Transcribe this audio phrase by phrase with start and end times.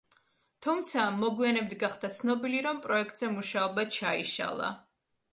[0.65, 4.71] თუმცა მოგვიანებით გახდა ცნობილი, რომ პროექტზე მუშაობა ჩაიშალა.